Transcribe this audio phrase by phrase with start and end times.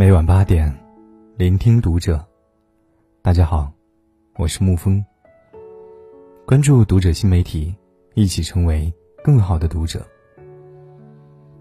[0.00, 0.72] 每晚八点，
[1.36, 2.24] 聆听读者。
[3.20, 3.72] 大家好，
[4.36, 5.04] 我是沐风。
[6.46, 7.74] 关注读者新媒体，
[8.14, 10.06] 一起成为更好的读者。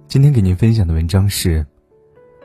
[0.07, 1.65] 今天给您分享的文章是：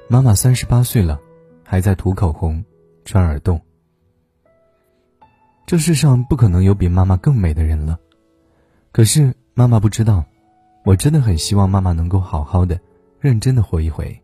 [0.08, 1.20] 妈妈三十八岁了，
[1.62, 2.64] 还在涂口红、
[3.04, 3.60] 穿耳洞。
[5.66, 8.00] 这世上不可能有比妈妈更美的人了。
[8.92, 10.24] 可是妈妈不知道，
[10.86, 12.80] 我真的很希望妈妈能够好好的、
[13.20, 14.21] 认真的活一回。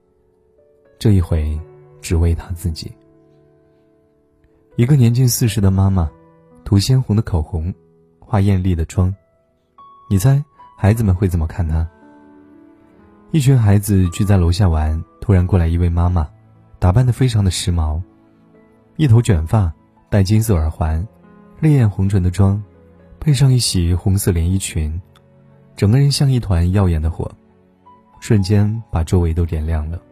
[0.98, 1.56] 这一回，
[2.02, 2.90] 只为他自己。
[4.74, 6.10] 一个年近四十的妈妈，
[6.64, 7.72] 涂鲜红的口红，
[8.18, 9.14] 化艳丽的妆，
[10.10, 10.42] 你猜
[10.76, 11.88] 孩子们会怎么看她？
[13.30, 16.28] 一群孩子聚在楼下玩，突然过来一位妈妈，
[16.80, 18.02] 打扮的非常的时髦，
[18.96, 19.72] 一头卷发，
[20.10, 21.06] 戴金色耳环，
[21.60, 22.60] 烈焰红唇的妆，
[23.20, 25.00] 配上一袭红色连衣裙，
[25.76, 27.30] 整个人像一团耀眼的火，
[28.18, 30.02] 瞬间把周围都点亮了。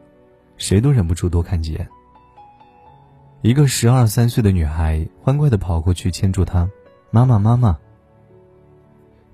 [0.57, 1.89] 谁都忍不住多看几眼。
[3.43, 6.69] 一个十二三岁的女孩欢快的跑过去牵住她，
[7.11, 7.79] 妈妈妈妈。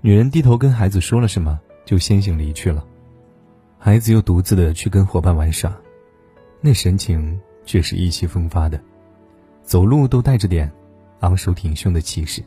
[0.01, 2.85] 女人低头跟孩子说了什么，就先行离去了。
[3.79, 5.73] 孩子又独自的去跟伙伴玩耍，
[6.61, 8.79] 那神情却是意气风发的，
[9.63, 10.71] 走路都带着点
[11.21, 12.43] 昂首挺胸的气势。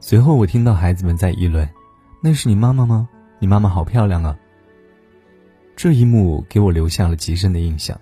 [0.00, 1.68] 随后我听到孩子们在议论
[2.22, 3.08] ：“那是你妈妈吗？
[3.38, 4.36] 你妈妈好漂亮啊！”
[5.76, 7.98] 这一幕给我留下了极深的印象。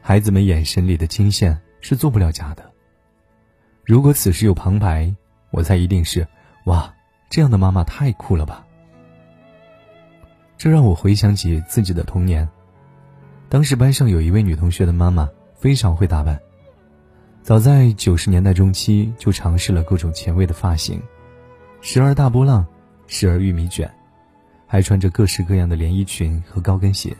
[0.00, 2.70] 孩子们眼神里的惊羡是做不了假的。
[3.84, 5.12] 如果此时有旁白，
[5.50, 6.26] 我猜一定是：
[6.66, 6.92] 哇，
[7.28, 8.64] 这样的妈妈太酷了吧！
[10.56, 12.48] 这让我回想起自己的童年。
[13.48, 16.40] 当时班上有一位女同学的妈妈非常会打扮，
[17.42, 21.02] 早在九十年代中期就尝试了各种前卫的发型，
[21.80, 22.64] 时而大波浪，
[23.06, 23.90] 时而玉米卷。
[24.70, 27.12] 还穿着各式各样的连衣裙和高跟鞋。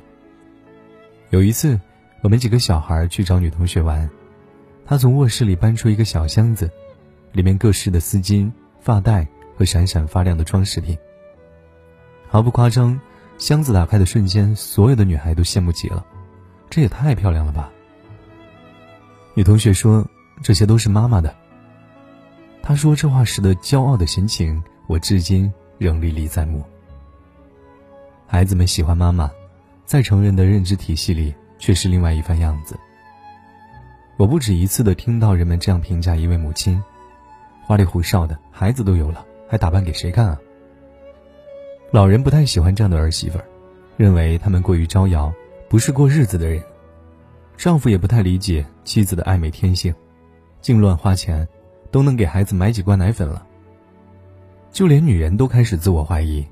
[1.31, 1.81] 有一次，
[2.23, 4.09] 我们几个小孩去找女同学玩，
[4.87, 6.71] 她从卧室里搬出一个小箱子，
[7.33, 8.49] 里面各式的丝巾、
[8.81, 10.97] 发带和闪闪发亮的装饰品。
[12.29, 13.01] 毫不夸张，
[13.37, 16.07] 箱子打开的瞬间，所有的女孩都羡慕极了，
[16.71, 17.69] 这也太漂亮了吧！
[19.35, 20.09] 女同学说
[20.41, 21.35] ：“这些都是妈妈的。”
[22.63, 26.65] 她说这话时的骄傲的神情，我至今仍历历在目。
[28.33, 29.29] 孩子们喜欢妈妈，
[29.85, 32.79] 在成人的认知体系里却是另外一番样子。
[34.17, 36.81] 我不止一次的听到人们这样评价一位母亲：
[37.67, 40.39] 花里胡哨的，孩子都有了，还打扮给谁看啊？
[41.91, 43.41] 老人不太喜欢这样的儿媳妇，
[43.97, 45.35] 认为他们过于招摇，
[45.69, 46.63] 不是过日子的人。
[47.57, 49.93] 丈夫也不太理解妻子的爱美天性，
[50.61, 51.49] 净乱花钱，
[51.91, 53.45] 都能给孩子买几罐奶粉了。
[54.71, 56.47] 就连女人都开始自我怀疑。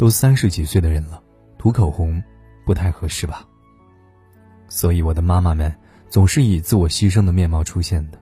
[0.00, 1.22] 都三十几岁的人了，
[1.58, 2.22] 涂口红
[2.64, 3.46] 不太合适吧？
[4.66, 5.70] 所以我的妈妈们
[6.08, 8.18] 总是以自我牺牲的面貌出现的，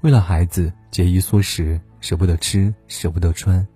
[0.00, 3.68] 为了孩子节衣缩食，舍不得吃，舍不得穿，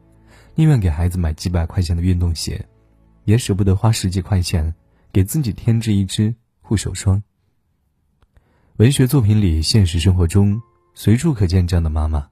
[0.54, 2.66] 宁愿给孩子买几百块钱的运动鞋，
[3.26, 4.74] 也舍不得花十几块钱
[5.12, 7.22] 给自己添置一支护手霜。
[8.78, 10.58] 文学作品里，现实生活中
[10.94, 12.26] 随处可见这样的妈妈，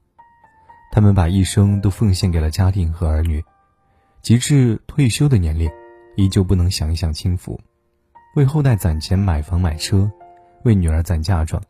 [0.91, 3.39] 她们把一生都奉献给了家庭和儿女。
[4.21, 5.69] 及至退休的年龄，
[6.15, 7.59] 依旧不能享一享清福，
[8.35, 10.11] 为后代攒钱买房买车，
[10.63, 11.61] 为女儿攒嫁妆，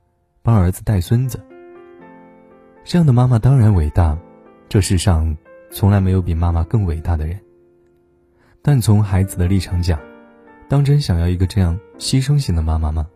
[0.41, 1.39] 帮儿子带孙子。
[2.83, 4.17] 这样的妈妈当然伟大，
[4.67, 5.35] 这世上
[5.71, 7.39] 从来没有比妈妈更伟大的人。
[8.61, 9.99] 但从孩子的立场讲，
[10.67, 13.07] 当真想要一个这样牺牲型的妈妈吗？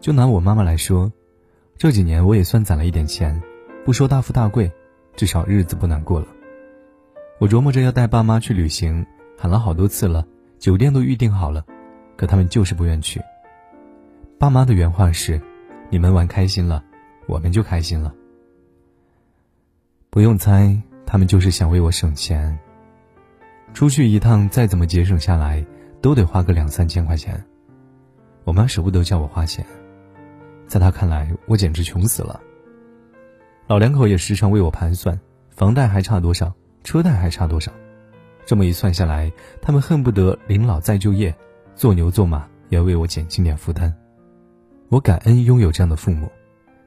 [0.00, 1.10] 就拿我妈妈来说，
[1.76, 3.42] 这几年我也算攒了一点钱，
[3.84, 4.70] 不说大富大贵，
[5.16, 6.26] 至少日子不难过了。
[7.40, 10.22] 我琢磨着要带爸妈去旅行，喊了好多次了，
[10.58, 11.64] 酒店都预订好了，
[12.14, 13.18] 可他们就是不愿去。
[14.38, 15.40] 爸妈的原话是
[15.88, 16.84] ：“你们玩开心了，
[17.26, 18.14] 我们就开心了。”
[20.10, 22.58] 不用猜，他们就是想为我省钱。
[23.72, 25.64] 出去一趟再怎么节省下来，
[26.02, 27.42] 都得花个两三千块钱。
[28.44, 29.64] 我妈舍不得叫我花钱，
[30.66, 32.38] 在她看来，我简直穷死了。
[33.66, 36.54] 老两口也时常为我盘算，房贷还差多少。
[36.82, 37.72] 车贷还差多少？
[38.46, 39.32] 这么一算下来，
[39.62, 41.34] 他们恨不得临老再就业，
[41.76, 43.94] 做牛做马也要为我减轻点负担。
[44.88, 46.28] 我感恩拥有这样的父母，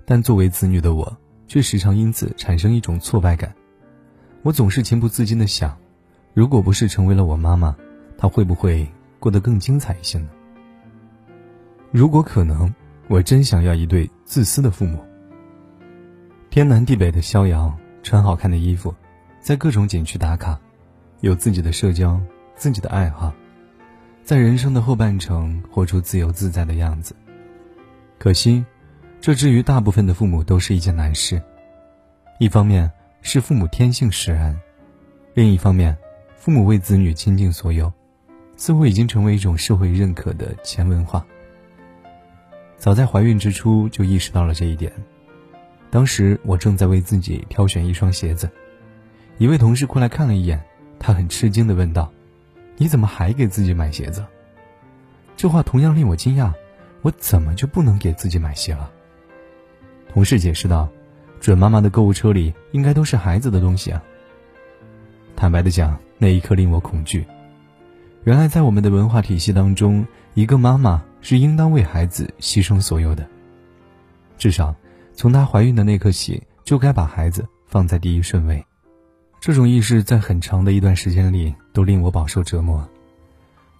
[0.05, 1.17] 但作为子女的我，
[1.47, 3.53] 却时常因此产生一种挫败感。
[4.41, 5.77] 我总是情不自禁的想，
[6.33, 7.73] 如果不是成为了我妈妈，
[8.17, 8.85] 她会不会
[9.19, 10.27] 过得更精彩一些呢？
[11.91, 12.73] 如果可能，
[13.07, 14.99] 我真想要一对自私的父母。
[16.49, 18.93] 天南地北的逍遥，穿好看的衣服。
[19.43, 20.57] 在各种景区打卡，
[21.19, 22.17] 有自己的社交，
[22.55, 23.33] 自己的爱好，
[24.23, 27.13] 在人生的后半程活出自由自在的样子。
[28.17, 28.63] 可惜，
[29.19, 31.41] 这至于大部分的父母都是一件难事。
[32.39, 32.89] 一方面
[33.21, 34.57] 是父母天性使然，
[35.33, 35.97] 另一方面，
[36.37, 37.91] 父母为子女倾尽所有，
[38.55, 41.25] 似乎已经成为一种社会认可的前文化。
[42.77, 44.89] 早在怀孕之初就意识到了这一点。
[45.89, 48.49] 当时我正在为自己挑选一双鞋子，
[49.43, 50.63] 一位同事过来看了一眼，
[50.97, 52.09] 他很吃惊地问道
[52.79, 54.25] ：“你怎么还给自己买鞋子？”
[55.35, 56.49] 这话同样令我惊讶，
[57.01, 58.89] 我怎么就不能给自己买鞋了？
[60.13, 60.87] 同事解释道
[61.41, 64.01] ：“准妈妈的购物车里应该都是孩子的东西啊。”
[65.35, 67.25] 坦白的讲，那一刻令我恐惧。
[68.23, 71.03] 原来，在我们的文化体系当中，一个妈妈。
[71.19, 73.27] 是应当为孩子牺牲所有的，
[74.37, 74.73] 至少
[75.13, 78.65] 从她怀孕的那刻起，就该把孩子放在第一顺位。
[79.43, 82.87] 这种意识在很长的一段时间里都令我饱受折磨，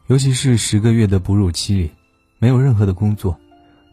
[0.08, 1.90] 尤其是十个月的哺乳期里，
[2.38, 3.40] 没有任何的工作，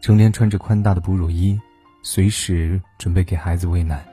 [0.01, 1.57] 成天穿着宽大的哺乳衣，
[2.03, 4.05] 随时准备给孩子喂奶，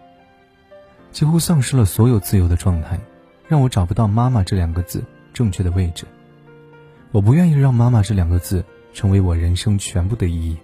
[1.11, 2.97] 几乎丧失了所有自由的状态，
[3.49, 5.03] 让我找不到“妈妈”这两个字
[5.33, 6.07] 正确的位置。
[7.11, 8.65] 我不愿意让“妈妈”这两个字。
[8.95, 10.57] 成为我人生全部的意义。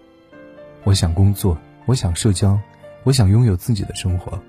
[0.82, 1.56] 我想工作，
[1.86, 2.58] 我想社交，
[3.04, 4.42] 我想拥有自己的生活。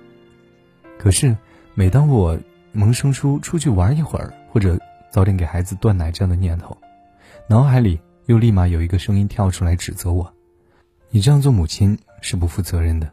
[0.98, 1.36] 可是，
[1.78, 2.40] 每当我
[2.72, 4.80] 萌生出出去玩一会儿，或者
[5.12, 6.78] 早点给孩子断奶这样的念头，
[7.50, 10.34] 脑海里又立马有一个声音跳出来指责我
[11.12, 13.12] ：“你这样做母亲是不负责任的。”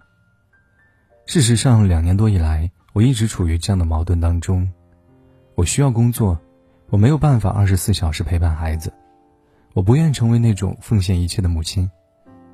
[1.26, 4.72] 事实上，两年多以来，我一直处于这样的矛盾当中。
[5.56, 6.40] 我需要工作，
[6.88, 8.92] 我没有办法二十四小时陪伴孩子。
[9.74, 11.90] 我不愿成为那种奉献一切的母亲，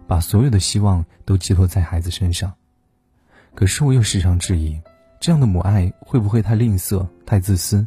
[0.06, 2.54] 把所有的希望都寄托在孩子身上。
[3.54, 4.80] 可是我又时常质疑，
[5.20, 7.86] 这样的母爱会不会太吝啬、太自私？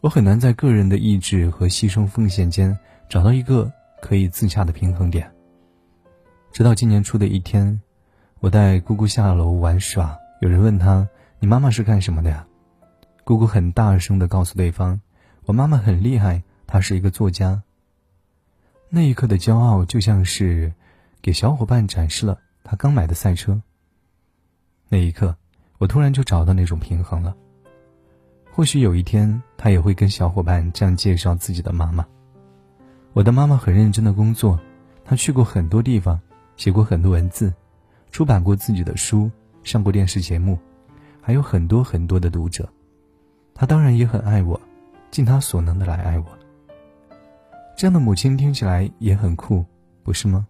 [0.00, 2.76] 我很难在个人的意志和牺牲奉献间
[3.08, 5.32] 找到一个可以自洽的平衡点。
[6.50, 7.80] 直到今年初的一天，
[8.40, 11.08] 我带姑姑下楼玩耍，有人问她
[11.38, 12.46] ：“你妈妈是干什么的呀？”
[13.24, 15.00] 姑姑很大声地告诉对方
[15.46, 17.62] ：“我妈妈很厉害，她是一个作家。”
[18.90, 20.74] 那一刻的骄傲，就像是
[21.22, 23.62] 给小伙伴展示了他刚买的赛车。
[24.88, 25.36] 那一刻，
[25.82, 27.36] 我突然就找到那种平衡了。
[28.52, 32.06] 或许有一天，他也会跟小伙伴这样介绍自己的妈妈
[33.14, 34.56] ：“我的妈妈很认真的工作，
[35.04, 36.20] 她去过很多地方，
[36.56, 37.52] 写过很多文字，
[38.12, 39.28] 出版过自己的书，
[39.64, 40.56] 上过电视节目，
[41.20, 42.68] 还有很多很多的读者。
[43.52, 44.60] 她当然也很爱我，
[45.10, 46.26] 尽她所能的来爱我。”
[47.76, 49.64] 这样的母亲听起来也很酷，
[50.04, 50.46] 不是吗？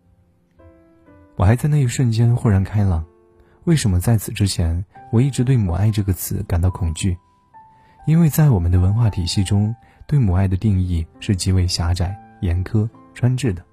[1.37, 3.03] 我还在那一瞬间豁然开朗。
[3.65, 7.17] 为什么在此之前我一直对“母爱”这个词感到恐惧？
[8.07, 9.75] 因为在我们的文化体系中，
[10.07, 13.65] 对母爱的定义是极为狭窄、严苛、专制的。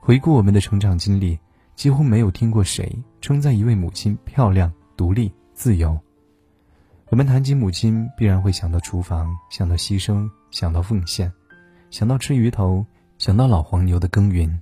[0.00, 1.38] 回顾我们的成长经历，
[1.74, 5.98] 几乎没有听过谁称赞一位母亲漂亮、独立、自由。
[7.08, 11.32] 我们谈及母亲，必然会想到厨房，想到牺牲，想到奉献。
[11.90, 12.84] 想到吃鱼头，
[13.18, 14.60] 想到老黄牛的耕耘。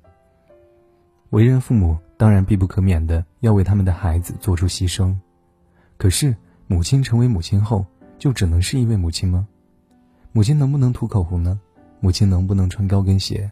[1.31, 5.17] 为人父母当然必不可免的要为他们的孩子做出牺牲，
[5.97, 6.37] 可是
[6.67, 7.87] 母亲成为母亲后，
[8.19, 9.47] 就只能是一位母亲吗？
[10.33, 11.59] 母亲能不能涂口红呢？
[12.01, 13.51] 母亲能不能穿高跟鞋？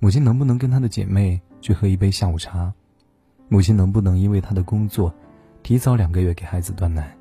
[0.00, 2.72] 母亲能不能跟她的姐妹去喝一杯下午茶？
[3.48, 5.14] 母亲能不能因为她的工作，
[5.62, 7.14] 提早两个月给孩子断奶？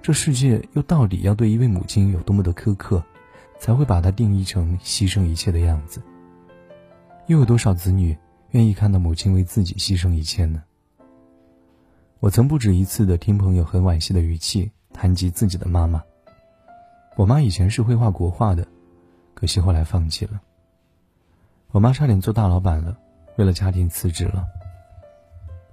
[0.00, 3.04] 这世界又到底要对一位母亲有多么的苛刻？
[3.58, 6.02] 才会把她定义成牺牲一切的样子。
[7.26, 8.16] 又有多少子女
[8.52, 10.62] 愿意看到母亲为自己牺牲一切呢？
[12.20, 16.02] 我曾不止一次的听朋友很惋惜的语气谈及自己的妈妈。
[17.16, 18.66] 我妈以前是会画国画的，
[19.34, 20.40] 可惜后来放弃了。
[21.72, 22.96] 我妈差点做大老板了，
[23.36, 24.46] 为了家庭辞职了。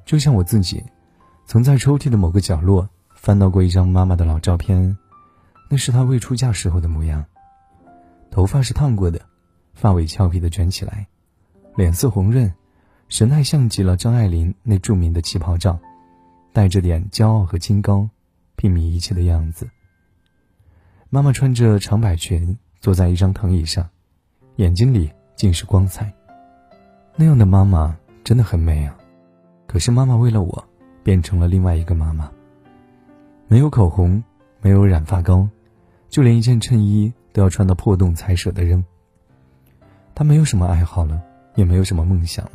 [0.06, 0.84] 就像我自己，
[1.46, 4.98] 曾在抽屉的某个角落翻到过一张妈妈的老照片，
[5.70, 7.26] 那是她未出嫁时候的模样。
[8.30, 9.22] 头发是烫过的，
[9.74, 11.08] 发尾俏皮的卷起来，
[11.76, 12.54] 脸色红润，
[13.10, 15.80] 神态像极了张爱玲那著名的旗袍照，
[16.52, 18.10] 带着点骄傲和清高，
[18.56, 19.70] 拼命一切的样子。
[21.10, 23.88] 妈妈穿着长摆裙，坐在一张藤椅上，
[24.56, 26.14] 眼睛里尽是光彩。
[27.16, 28.98] 那样的妈妈真的很美啊！
[29.68, 30.68] 可是妈妈为了我，
[31.04, 32.32] 变成了另外一个妈妈。
[33.48, 34.24] 没有口红，
[34.62, 35.48] 没有染发膏，
[36.10, 37.14] 就连一件衬衣。
[37.34, 38.86] 都要穿到破洞才舍得扔。
[40.14, 41.20] 他没有什么爱好了，
[41.56, 42.52] 也没有什么梦想了，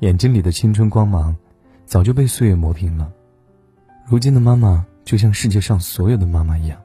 [0.00, 1.36] 眼睛里的青春光芒
[1.84, 3.10] 早就被岁月磨平了。
[4.06, 6.80] 如今的妈妈就像世界上所有的妈妈一样。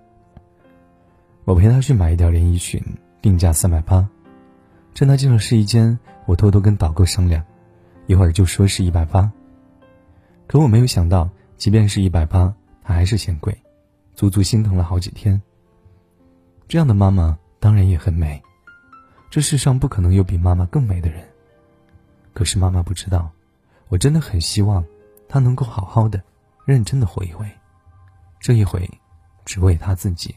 [1.45, 2.81] 我陪她去买一条连衣裙，
[3.21, 4.09] 定价三百八。
[4.95, 7.43] 趁她进了试衣间，我偷偷跟导购商量，
[8.07, 9.31] 一会儿就说是一百八。
[10.47, 12.53] 可我没有想到，即便是一百八，
[12.83, 13.55] 她还是嫌贵，
[14.15, 15.39] 足足心疼了好几天。
[16.67, 18.41] 这样的妈妈当然也很美，
[19.29, 21.23] 这世上不可能有比妈妈更美的人。
[22.33, 23.31] 可是妈妈不知道，
[23.89, 24.83] 我真的很希望，
[25.27, 26.21] 她能够好好的、
[26.65, 27.47] 认真的活一回，
[28.39, 28.89] 这一回，
[29.45, 30.35] 只为她自己。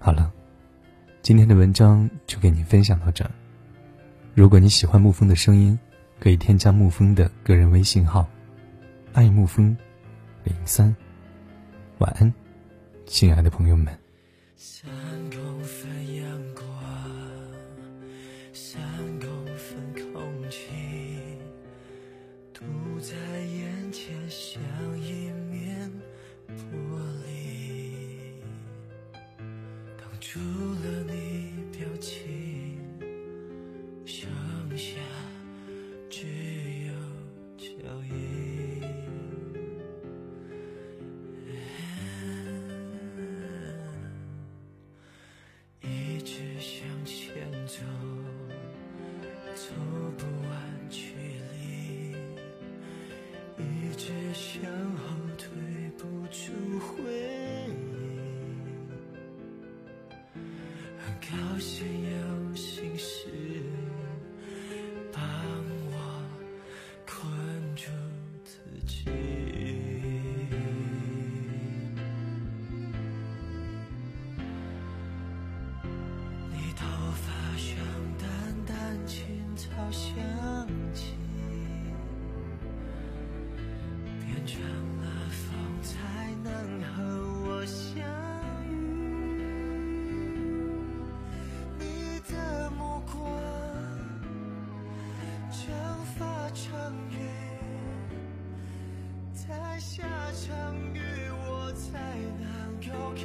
[0.00, 0.32] 好了，
[1.22, 3.28] 今天的文章就给你分享到这。
[4.34, 5.78] 如果你喜欢沐风的声音，
[6.20, 8.28] 可以添加沐风的个人微信号
[9.12, 9.76] “爱沐风
[10.44, 10.94] 零三”。
[11.98, 12.32] 晚安，
[13.06, 13.96] 亲爱的朋友们。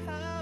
[0.01, 0.32] 能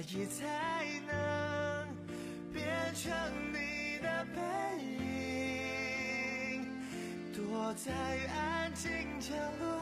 [0.00, 0.44] 所以才
[1.08, 1.12] 能
[2.54, 2.64] 变
[2.94, 3.10] 成
[3.52, 4.40] 你的背
[6.54, 6.64] 影，
[7.34, 7.92] 躲在
[8.32, 8.88] 安静
[9.18, 9.77] 角落。